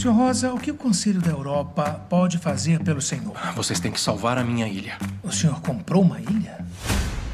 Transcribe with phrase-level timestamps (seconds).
[0.00, 0.12] Sr.
[0.12, 3.34] Rosa, o que o Conselho da Europa pode fazer pelo senhor?
[3.54, 4.96] Vocês têm que salvar a minha ilha.
[5.22, 6.64] O senhor comprou uma ilha?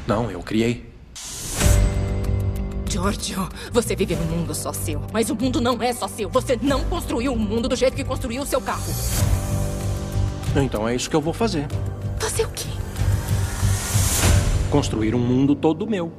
[0.05, 0.93] Não, eu criei.
[2.89, 5.01] Giorgio, você vive num mundo só seu.
[5.13, 6.29] Mas o mundo não é só seu.
[6.29, 8.93] Você não construiu o mundo do jeito que construiu o seu carro.
[10.53, 11.69] Então é isso que eu vou fazer.
[12.19, 12.67] Fazer o quê?
[14.69, 16.11] Construir um mundo todo meu.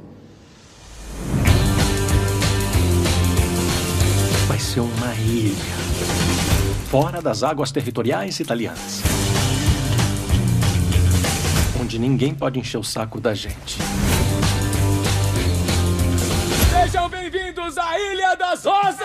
[4.46, 5.88] Vai ser uma ilha.
[6.91, 9.02] Fora das águas territoriais italianas.
[11.80, 13.79] Onde ninguém pode encher o saco da gente.
[16.70, 18.98] Sejam bem-vindos à Ilha das Rosas!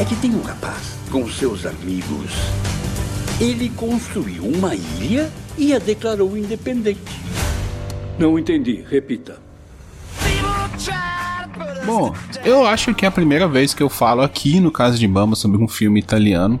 [0.00, 2.32] É que tem um rapaz com seus amigos.
[3.40, 7.20] Ele construiu uma ilha e a declarou independente.
[8.18, 9.40] Não entendi, repita.
[11.84, 15.06] Bom, eu acho que é a primeira vez que eu falo aqui no caso de
[15.06, 16.60] Bamba sobre um filme italiano.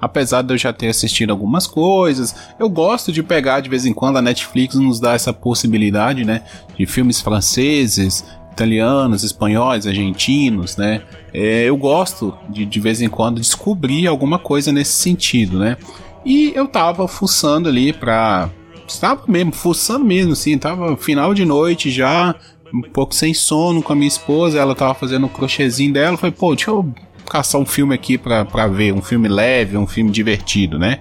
[0.00, 3.92] Apesar de eu já ter assistido algumas coisas, eu gosto de pegar de vez em
[3.92, 6.42] quando a Netflix nos dá essa possibilidade, né,
[6.76, 8.24] de filmes franceses,
[8.54, 11.02] italianos, espanhóis, argentinos, né?
[11.32, 15.76] É, eu gosto de de vez em quando descobrir alguma coisa nesse sentido, né?
[16.24, 18.48] E eu tava fuçando ali pra.
[18.86, 22.34] Estava mesmo, fuçando mesmo, assim, tava final de noite já,
[22.74, 26.34] um pouco sem sono com a minha esposa, ela tava fazendo o crochêzinho dela, falei,
[26.36, 26.92] pô, deixa eu
[27.30, 31.00] caçar um filme aqui pra, pra ver, um filme leve, um filme divertido, né?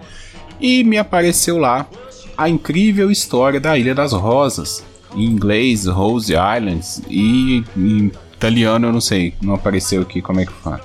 [0.62, 1.88] E me apareceu lá
[2.38, 4.84] a incrível história da Ilha das Rosas,
[5.16, 10.46] em inglês Rose Islands e em italiano eu não sei, não apareceu aqui como é
[10.46, 10.82] que fala.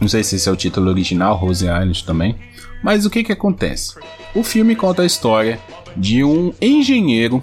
[0.00, 2.36] Não sei se esse é o título original, Rose Island também.
[2.82, 3.94] Mas o que que acontece?
[4.34, 5.58] O filme conta a história
[5.96, 7.42] de um engenheiro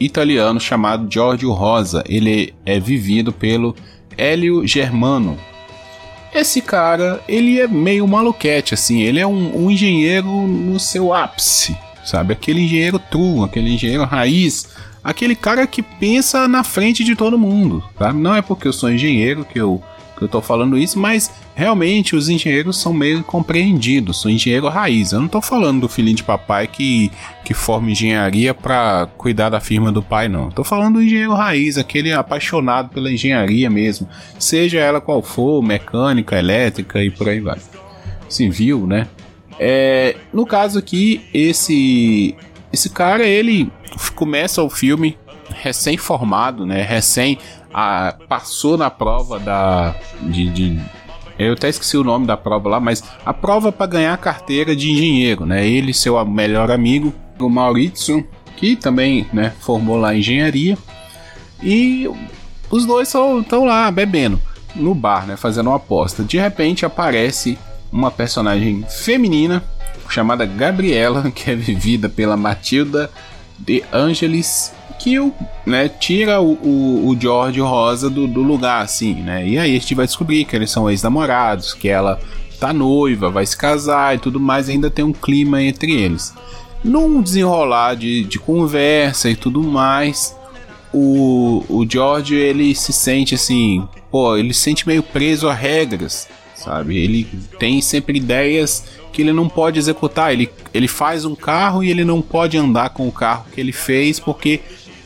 [0.00, 2.02] italiano chamado Giorgio Rosa.
[2.08, 3.76] Ele é vivido pelo
[4.16, 5.38] Hélio Germano.
[6.32, 9.02] Esse cara, ele é meio maluquete, assim.
[9.02, 12.32] Ele é um, um engenheiro no seu ápice, sabe?
[12.32, 14.68] Aquele engenheiro true, aquele engenheiro raiz,
[15.02, 18.12] aquele cara que pensa na frente de todo mundo, tá?
[18.12, 19.82] Não é porque eu sou engenheiro que eu,
[20.20, 25.12] que eu tô falando isso, mas realmente os engenheiros são meio compreendidos, sou engenheiro raiz.
[25.12, 27.10] Eu não tô falando do filhinho de papai que,
[27.42, 30.50] que forma engenharia para cuidar da firma do pai, não.
[30.50, 34.06] Tô falando do engenheiro raiz, aquele apaixonado pela engenharia mesmo,
[34.38, 37.58] seja ela qual for, mecânica, elétrica e por aí vai.
[38.28, 39.08] Civil, né?
[39.58, 42.36] É, no caso aqui, esse
[42.72, 43.70] esse cara, ele
[44.14, 45.16] começa o filme
[45.54, 46.82] recém-formado, né?
[46.82, 47.38] Recém
[47.72, 50.80] a, passou na prova da de, de,
[51.38, 54.76] eu até esqueci o nome da prova lá, mas a prova para ganhar a carteira
[54.76, 55.66] de engenheiro, né?
[55.66, 60.76] Ele, seu melhor amigo, o Maurício, que também, né, formou lá engenharia.
[61.62, 62.06] E
[62.70, 64.40] os dois estão lá bebendo
[64.76, 66.22] no bar, né, fazendo uma aposta.
[66.22, 67.58] De repente aparece
[67.90, 69.64] uma personagem feminina
[70.10, 73.10] chamada Gabriela, que é vivida pela Matilda
[73.58, 75.16] de Angelis, que
[75.64, 79.48] né, tira o, o, o George Rosa do, do, lugar, assim, né?
[79.48, 82.20] E aí a gente vai descobrir que eles são ex-namorados, que ela
[82.60, 86.34] tá noiva, vai se casar e tudo mais, ainda tem um clima entre eles.
[86.84, 90.36] Num desenrolar de, de conversa e tudo mais,
[90.92, 96.28] o, o George ele se sente assim, pô, ele se sente meio preso a regras,
[96.54, 96.98] sabe?
[96.98, 97.26] Ele
[97.58, 100.32] tem sempre ideias que ele não pode executar.
[100.32, 103.72] Ele, ele faz um carro e ele não pode andar com o carro que ele
[103.72, 104.60] fez porque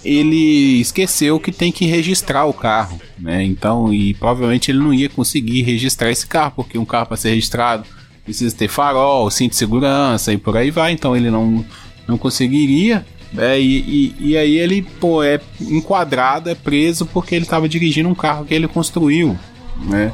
[0.05, 3.43] ele esqueceu que tem que registrar o carro, né?
[3.43, 7.31] Então, e provavelmente ele não ia conseguir registrar esse carro, porque um carro para ser
[7.31, 7.85] registrado
[8.25, 10.93] precisa ter farol, cinto de segurança e por aí vai.
[10.93, 11.65] Então ele não,
[12.07, 13.05] não conseguiria.
[13.37, 18.09] É, e, e, e, aí ele pô, é enquadrado, é preso porque ele estava dirigindo
[18.09, 19.37] um carro que ele construiu,
[19.87, 20.13] né?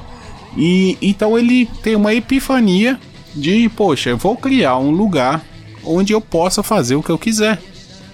[0.56, 2.98] E então ele tem uma epifania
[3.34, 5.44] de, poxa, vou criar um lugar
[5.84, 7.60] onde eu possa fazer o que eu quiser,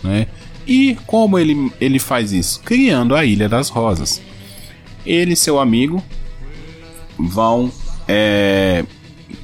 [0.02, 0.26] né?
[0.66, 2.60] E como ele, ele faz isso?
[2.60, 4.20] Criando a Ilha das Rosas.
[5.04, 6.02] Ele e seu amigo
[7.16, 7.70] vão
[8.08, 8.84] é,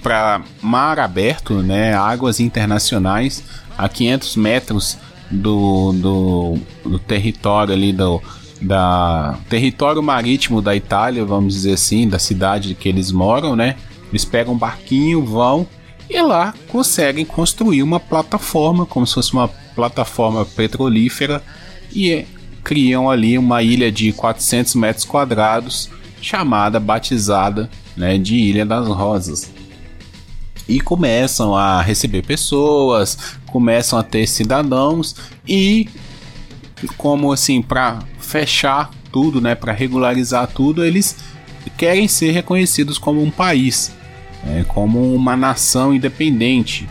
[0.02, 3.44] para mar aberto, né, águas internacionais,
[3.78, 4.98] a 500 metros
[5.30, 8.20] do, do, do território ali do
[8.60, 13.74] da território marítimo da Itália, vamos dizer assim, da cidade que eles moram, né?
[14.08, 15.66] Eles pegam um barquinho, vão
[16.12, 21.42] e lá conseguem construir uma plataforma, como se fosse uma plataforma petrolífera,
[21.90, 22.26] e
[22.62, 25.88] criam ali uma ilha de 400 metros quadrados,
[26.20, 29.50] chamada, batizada né, de Ilha das Rosas.
[30.68, 35.16] E começam a receber pessoas, começam a ter cidadãos
[35.48, 35.88] e,
[36.98, 41.16] como assim, para fechar tudo, né, para regularizar tudo, eles
[41.78, 43.92] querem ser reconhecidos como um país,
[44.42, 46.88] né, como uma nação independente.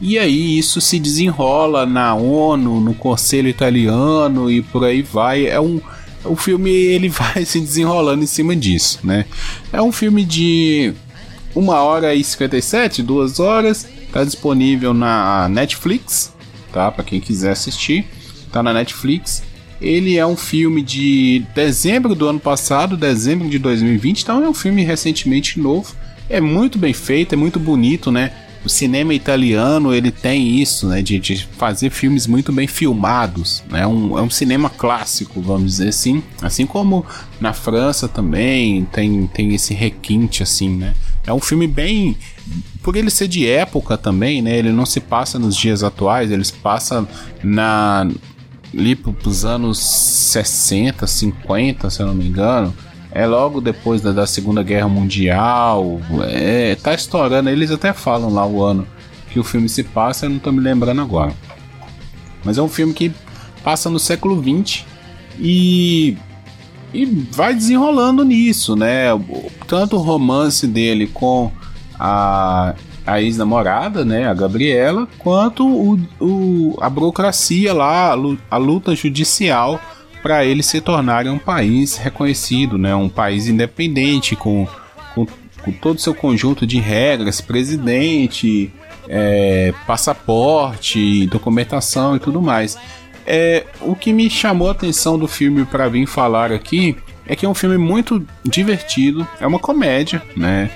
[0.00, 5.46] E aí isso se desenrola na ONU, no Conselho Italiano e por aí vai.
[5.46, 5.80] É um
[6.24, 9.24] o filme ele vai se desenrolando em cima disso, né?
[9.72, 10.92] É um filme de
[11.54, 16.32] uma hora e 57, duas horas, tá disponível na Netflix,
[16.72, 16.90] tá?
[16.90, 18.06] Para quem quiser assistir,
[18.50, 19.42] tá na Netflix.
[19.80, 24.54] Ele é um filme de dezembro do ano passado, dezembro de 2020, então é um
[24.54, 25.94] filme recentemente novo.
[26.32, 28.32] É muito bem feito, é muito bonito, né?
[28.64, 33.86] O cinema italiano ele tem isso, né, de, de fazer filmes muito bem filmados, né?
[33.86, 37.04] Um, é um cinema clássico, vamos dizer assim, assim como
[37.38, 40.94] na França também tem, tem esse requinte assim, né?
[41.26, 42.16] É um filme bem
[42.82, 44.56] por ele ser de época também, né?
[44.56, 47.06] Ele não se passa nos dias atuais, ele se passa
[47.42, 48.08] na
[48.74, 52.74] ali pros anos 60, 50, se eu não me engano.
[53.14, 56.00] É logo depois da, da Segunda Guerra Mundial.
[56.28, 57.50] É, tá estourando.
[57.50, 58.86] Eles até falam lá o ano
[59.30, 61.32] que o filme se passa, eu não tô me lembrando agora.
[62.44, 63.12] Mas é um filme que
[63.62, 64.84] passa no século XX
[65.38, 66.16] e,
[66.92, 69.06] e vai desenrolando nisso, né?
[69.66, 71.50] Tanto o romance dele com
[71.98, 72.74] a,
[73.06, 78.14] a ex-namorada, né, a Gabriela, quanto o, o, a burocracia lá,
[78.50, 79.80] a luta judicial
[80.22, 82.94] para eles se tornarem um país reconhecido, né?
[82.94, 84.68] um país independente, com,
[85.14, 85.26] com,
[85.62, 88.72] com todo o seu conjunto de regras, presidente,
[89.08, 92.78] é, passaporte, documentação e tudo mais.
[93.26, 96.96] É, o que me chamou a atenção do filme para vir falar aqui
[97.26, 100.70] é que é um filme muito divertido, é uma comédia, né?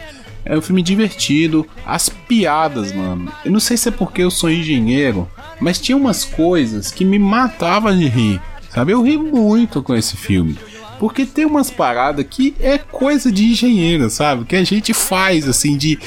[0.44, 3.32] É um filme divertido, as piadas, mano.
[3.44, 5.28] Eu não sei se é porque eu sou engenheiro,
[5.60, 8.40] mas tinha umas coisas que me matavam de rir.
[8.76, 8.92] Sabe?
[8.92, 10.54] Eu ri muito com esse filme.
[10.98, 14.44] Porque tem umas paradas que é coisa de engenheiro, sabe?
[14.44, 15.98] Que a gente faz, assim, de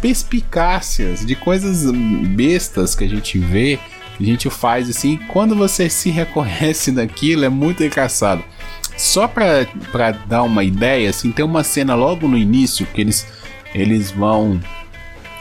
[0.00, 1.88] perspicácias, de coisas
[2.34, 3.78] bestas que a gente vê,
[4.16, 5.20] que a gente faz, assim.
[5.28, 8.42] Quando você se reconhece naquilo, é muito engraçado.
[8.96, 13.24] Só pra, pra dar uma ideia, assim, tem uma cena logo no início que eles,
[13.72, 14.60] eles vão.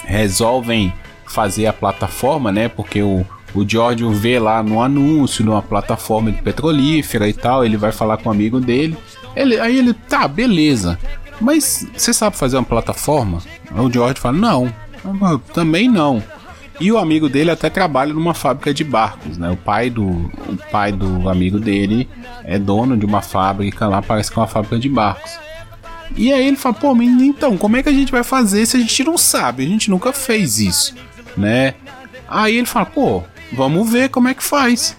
[0.04, 0.94] resolvem
[1.26, 2.70] fazer a plataforma, né?
[2.70, 3.26] Porque o,
[3.56, 8.18] o George vê lá no anúncio, numa plataforma de petrolífera e tal, ele vai falar
[8.18, 8.98] com um amigo dele.
[9.36, 11.00] Ele, aí ele, tá, beleza.
[11.40, 13.40] Mas você sabe fazer uma plataforma?
[13.76, 14.74] O George fala, não,
[15.54, 16.22] também não.
[16.80, 19.50] E o amigo dele até trabalha numa fábrica de barcos, né?
[19.50, 22.10] O pai do, o pai do amigo dele
[22.44, 25.40] é dono de uma fábrica lá, parece que é uma fábrica de barcos.
[26.18, 28.76] E aí ele fala, pô, mas então, como é que a gente vai fazer se
[28.78, 29.64] a gente não sabe?
[29.64, 30.94] A gente nunca fez isso,
[31.38, 31.76] né?
[32.28, 34.96] Aí ele fala, pô, Vamos ver como é que faz.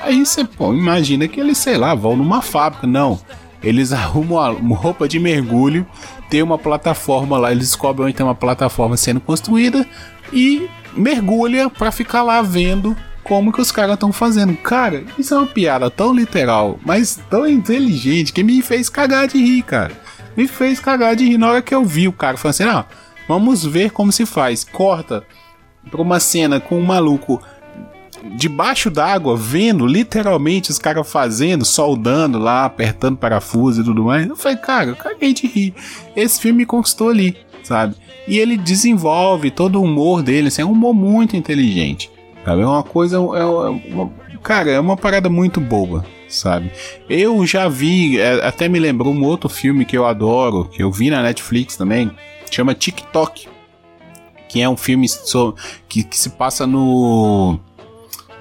[0.00, 2.86] Aí você pô, imagina que eles, sei lá, vão numa fábrica.
[2.86, 3.20] Não.
[3.62, 5.86] Eles arrumam uma roupa de mergulho,
[6.30, 9.86] tem uma plataforma lá, eles descobrem onde tem uma plataforma sendo construída
[10.32, 14.56] e mergulha para ficar lá vendo como que os caras estão fazendo.
[14.56, 19.38] Cara, isso é uma piada tão literal, mas tão inteligente que me fez cagar de
[19.38, 19.92] rir, cara.
[20.36, 22.86] Me fez cagar de rir na hora que eu vi o cara falando assim: ah,
[23.26, 24.64] vamos ver como se faz.
[24.64, 25.24] Corta
[25.90, 27.42] pra uma cena com um maluco
[28.36, 34.26] debaixo d'água, vendo literalmente os caras fazendo, soldando lá, apertando parafuso e tudo mais.
[34.26, 35.74] Eu falei, cara, eu caguei de rir.
[36.14, 37.94] Esse filme me conquistou ali, sabe?
[38.26, 42.10] E ele desenvolve todo o humor dele, assim, é um humor muito inteligente.
[42.44, 42.62] Sabe?
[42.62, 43.16] É uma coisa.
[43.16, 44.10] É uma,
[44.42, 46.70] cara, é uma parada muito boba, sabe?
[47.08, 50.90] Eu já vi, é, até me lembrou um outro filme que eu adoro, que eu
[50.90, 52.10] vi na Netflix também,
[52.50, 53.48] chama TikTok.
[54.48, 55.06] Que é um filme
[55.90, 57.60] que, que se passa no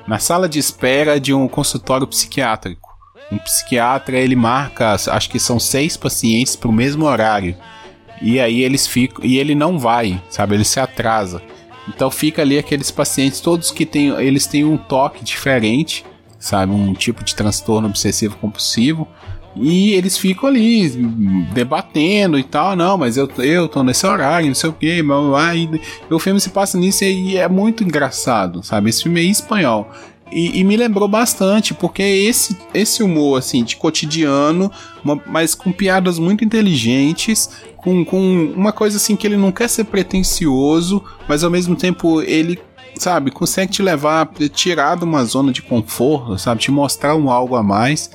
[0.08, 2.88] na sala de espera de um consultório psiquiátrico.
[3.32, 7.56] Um psiquiatra ele marca, acho que são seis pacientes para o mesmo horário.
[8.22, 10.56] E aí eles ficam e ele não vai, sabe?
[10.56, 11.42] Ele se atrasa.
[11.90, 16.06] Então fica ali aqueles pacientes todos que têm, eles têm um toque diferente,
[16.40, 16.72] sabe?
[16.72, 19.08] Um tipo de transtorno obsessivo compulsivo
[19.56, 20.90] e eles ficam ali
[21.54, 26.14] debatendo e tal, não, mas eu, eu tô nesse horário, não sei o que, e
[26.14, 28.90] o filme se passa nisso e é muito engraçado, sabe?
[28.90, 29.90] Esse filme é espanhol.
[30.32, 34.70] E, e, me lembrou bastante, porque esse, esse humor, assim, de cotidiano,
[35.04, 39.70] uma, mas com piadas muito inteligentes, com, com uma coisa assim que ele não quer
[39.70, 42.60] ser pretencioso, mas ao mesmo tempo ele
[43.00, 47.56] sabe, consegue te levar, tirar de uma zona de conforto, sabe, te mostrar um algo
[47.56, 48.10] a mais.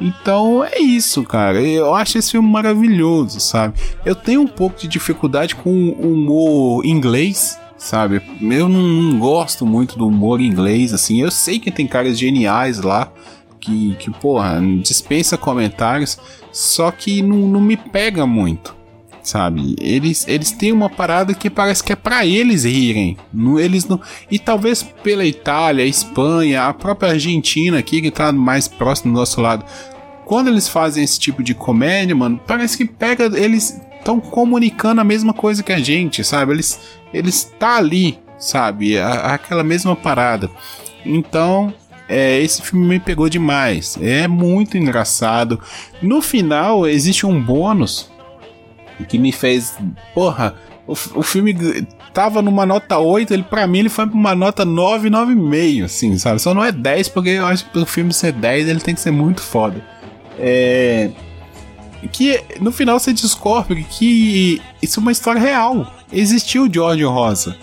[0.00, 1.60] Então é isso, cara.
[1.60, 3.74] Eu acho esse filme maravilhoso, sabe?
[4.04, 8.22] Eu tenho um pouco de dificuldade com o humor inglês, sabe?
[8.40, 11.20] Eu não, não gosto muito do humor inglês, assim.
[11.20, 13.12] Eu sei que tem caras geniais lá,
[13.58, 16.18] que, que porra, dispensa comentários,
[16.52, 18.74] só que não, não me pega muito,
[19.28, 19.76] sabe?
[19.78, 23.16] Eles, eles têm uma parada que parece que é para eles rirem.
[23.32, 24.00] Não, eles não.
[24.30, 29.40] E talvez pela Itália, Espanha, a própria Argentina aqui, que tá mais próximo do nosso
[29.40, 29.64] lado.
[30.24, 33.24] Quando eles fazem esse tipo de comédia, mano, parece que pega.
[33.38, 36.52] Eles estão comunicando a mesma coisa que a gente, sabe?
[36.52, 36.80] Eles,
[37.12, 38.98] eles tá ali, sabe?
[38.98, 40.50] A, aquela mesma parada.
[41.04, 41.72] Então,
[42.08, 43.98] é, esse filme me pegou demais.
[44.00, 45.60] É muito engraçado.
[46.00, 48.10] No final, existe um bônus
[49.04, 49.76] que me fez.
[50.14, 50.54] Porra,
[50.86, 51.54] o, o filme
[52.12, 56.18] tava numa nota 8, ele para mim ele foi pra uma nota 9, 9,5, assim,
[56.18, 56.40] sabe?
[56.40, 59.00] Só não é 10, porque eu acho que pro filme ser 10 ele tem que
[59.00, 59.84] ser muito foda.
[60.38, 61.10] É.
[62.12, 65.92] Que no final você descobre que isso é uma história real.
[66.12, 67.56] Existiu o George Rosa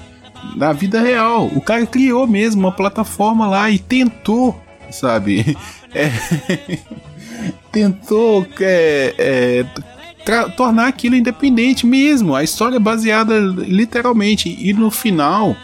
[0.55, 1.47] na vida real.
[1.47, 4.59] O cara criou mesmo uma plataforma lá e tentou,
[4.91, 5.57] sabe?
[5.97, 6.11] É,
[7.71, 9.65] tentou é, é,
[10.55, 12.35] tornar aquilo independente mesmo.
[12.35, 14.55] A história é baseada literalmente.
[14.59, 15.55] E no final,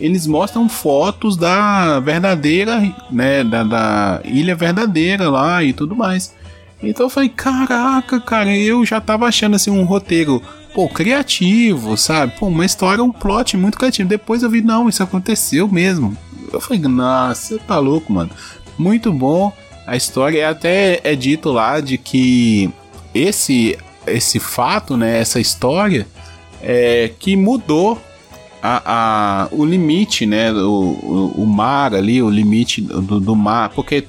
[0.00, 2.80] eles mostram fotos da verdadeira,
[3.10, 3.44] né?
[3.44, 6.34] Da, da ilha verdadeira lá e tudo mais.
[6.82, 10.42] Então eu falei, caraca, cara, eu já tava achando assim um roteiro,
[10.74, 12.32] pô, criativo, sabe?
[12.38, 14.08] Pô, uma história, um plot muito criativo.
[14.08, 16.16] Depois eu vi, não, isso aconteceu mesmo.
[16.50, 18.30] Eu falei, nossa, você tá louco, mano.
[18.78, 19.52] Muito bom.
[19.86, 22.70] A história é até é dito lá de que
[23.14, 23.76] esse
[24.06, 26.06] esse fato, né, essa história,
[26.62, 28.00] é, que mudou
[28.62, 28.82] a,
[29.44, 34.04] a, o limite, né, o, o, o, mar ali, o limite do, do mar, porque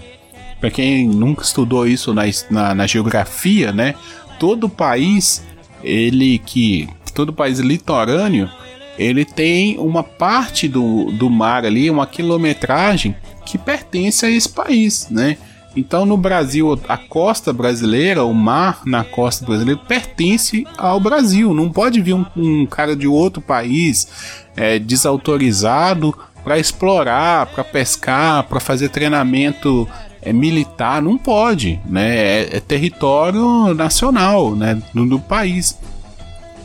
[0.60, 3.96] para quem nunca estudou isso na, na, na, geografia, né,
[4.40, 5.44] todo país,
[5.84, 8.50] ele que, todo país litorâneo,
[8.98, 15.08] ele tem uma parte do, do mar ali, uma quilometragem que pertence a esse país,
[15.10, 15.38] né,
[15.76, 21.54] então, no Brasil, a costa brasileira, o mar na costa brasileira, pertence ao Brasil.
[21.54, 24.08] Não pode vir um, um cara de outro país
[24.56, 26.14] é, desautorizado
[26.44, 29.88] para explorar, para pescar, para fazer treinamento
[30.22, 31.02] é, militar.
[31.02, 32.18] Não pode, né?
[32.18, 34.82] É, é território nacional, né?
[34.94, 35.78] Do, do, país.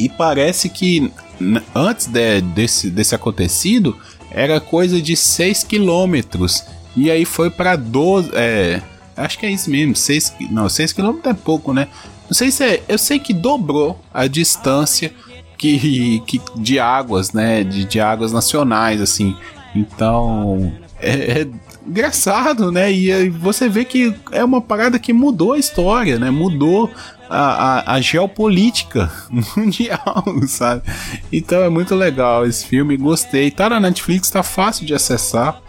[0.01, 1.13] E parece que
[1.73, 3.97] antes de, desse, desse acontecido
[4.33, 6.65] era coisa de 6 quilômetros.
[6.97, 8.31] E aí foi para 12.
[8.35, 8.83] É,
[9.17, 9.97] Acho que é isso mesmo.
[9.97, 11.89] 6 não, 6 km é pouco, né?
[12.29, 12.83] Não sei se é.
[12.89, 15.13] Eu sei que dobrou a distância
[15.57, 17.65] que, que de águas, né?
[17.65, 19.37] De, de águas nacionais, assim.
[19.75, 20.73] Então.
[21.01, 21.49] É, é
[21.87, 22.93] engraçado, né?
[22.93, 26.31] E você vê que é uma parada que mudou a história, né?
[26.31, 26.91] Mudou
[27.29, 29.11] a, a, a, geopolítica
[29.57, 30.83] mundial, sabe?
[31.33, 33.51] Então é muito legal esse filme, gostei.
[33.51, 35.61] Tá na Netflix, tá fácil de acessar,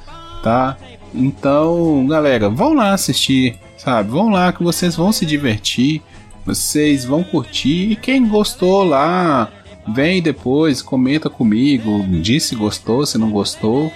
[0.43, 0.77] tá?
[1.17, 4.11] Então, galera, vão lá assistir, sabe?
[4.11, 6.01] Vão lá que vocês vão se divertir,
[6.45, 7.91] vocês vão curtir.
[7.91, 9.49] E quem gostou lá,
[9.87, 13.91] vem depois, comenta comigo, diz se gostou, se não gostou,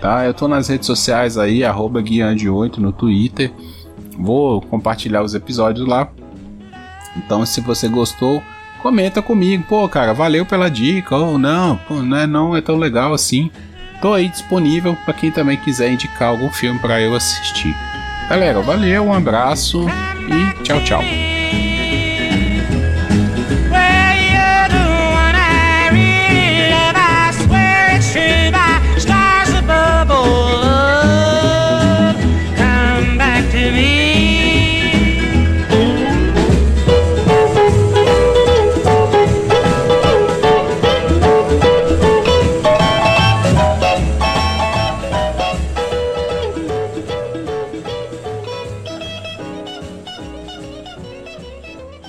[0.00, 0.26] tá?
[0.26, 3.52] Eu tô nas redes sociais aí, arroba guiande8 no Twitter.
[4.18, 6.10] Vou compartilhar os episódios lá.
[7.16, 8.42] Então, se você gostou,
[8.82, 9.64] comenta comigo.
[9.68, 11.16] Pô, cara, valeu pela dica.
[11.16, 13.48] Ou não, pô, não é, não é tão legal assim.
[14.04, 17.74] Tô aí disponível para quem também quiser indicar algum filme para eu assistir.
[18.28, 19.86] Galera, valeu, um abraço
[20.28, 21.23] e tchau, tchau.